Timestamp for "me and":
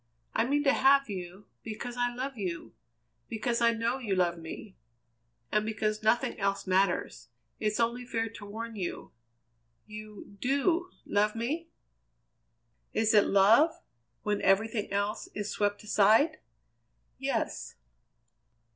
4.39-5.63